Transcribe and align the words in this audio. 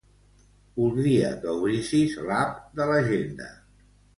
Voldria 0.77 1.29
que 1.45 1.51
obrissis 1.57 2.17
l'app 2.31 2.59
de 2.81 2.89
l'Agenda. 2.93 3.53